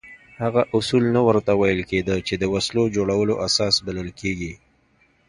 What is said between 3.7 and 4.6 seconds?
بلل کېږي.